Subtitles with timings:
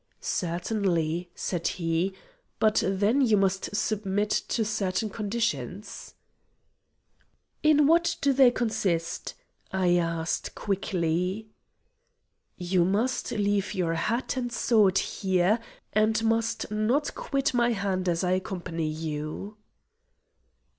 [0.19, 2.15] "Certainly," said he,
[2.57, 6.15] "but then you must submit to certain conditions."
[7.61, 9.35] "In what do they consist?"
[9.71, 11.49] I asked, quickly.
[12.57, 15.59] "You must leave your hat and sword here,
[15.93, 19.55] and must not quit my hand as I accompany you."